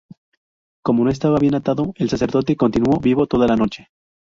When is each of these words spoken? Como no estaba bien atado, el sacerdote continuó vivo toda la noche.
Como 0.83 1.03
no 1.03 1.11
estaba 1.11 1.37
bien 1.37 1.53
atado, 1.53 1.93
el 1.95 2.09
sacerdote 2.09 2.55
continuó 2.55 2.99
vivo 2.99 3.27
toda 3.27 3.45
la 3.45 3.55
noche. 3.55 3.89